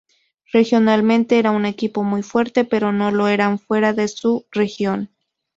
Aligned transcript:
Regionalmente 0.51 1.37
eran 1.37 1.53
un 1.53 1.67
equipo 1.67 2.01
muy 2.01 2.23
fuerte, 2.23 2.65
pero 2.65 2.91
no 2.91 3.11
lo 3.11 3.27
eran 3.27 3.59
fuera 3.59 3.93
de 3.93 4.07
su 4.07 4.47
región. 4.51 5.11